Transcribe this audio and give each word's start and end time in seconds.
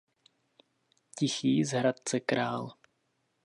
Tichý 1.17 1.65
z 1.65 1.71
Hradce 1.71 2.19
Král. 2.19 2.71